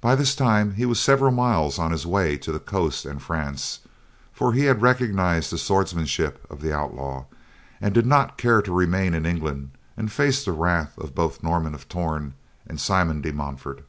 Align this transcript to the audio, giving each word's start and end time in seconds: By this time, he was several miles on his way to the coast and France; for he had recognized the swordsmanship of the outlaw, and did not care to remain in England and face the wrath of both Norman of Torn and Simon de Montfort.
By 0.00 0.16
this 0.16 0.34
time, 0.34 0.74
he 0.74 0.84
was 0.84 0.98
several 0.98 1.30
miles 1.30 1.78
on 1.78 1.92
his 1.92 2.04
way 2.04 2.36
to 2.38 2.50
the 2.50 2.58
coast 2.58 3.04
and 3.04 3.22
France; 3.22 3.78
for 4.32 4.52
he 4.52 4.64
had 4.64 4.82
recognized 4.82 5.52
the 5.52 5.58
swordsmanship 5.58 6.44
of 6.50 6.60
the 6.60 6.74
outlaw, 6.76 7.26
and 7.80 7.94
did 7.94 8.04
not 8.04 8.36
care 8.36 8.60
to 8.62 8.72
remain 8.72 9.14
in 9.14 9.24
England 9.24 9.70
and 9.96 10.10
face 10.10 10.44
the 10.44 10.50
wrath 10.50 10.98
of 10.98 11.14
both 11.14 11.44
Norman 11.44 11.72
of 11.72 11.88
Torn 11.88 12.34
and 12.66 12.80
Simon 12.80 13.20
de 13.20 13.30
Montfort. 13.32 13.84